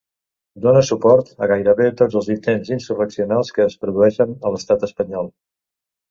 [0.65, 5.31] Dóna suport a gairebé tots els intents insurreccionals que es produeixen a l'Estat espanyol.